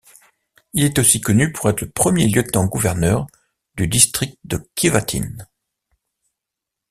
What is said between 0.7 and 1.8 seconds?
Il est aussi connu pour